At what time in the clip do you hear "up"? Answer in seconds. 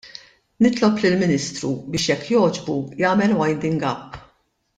3.93-4.21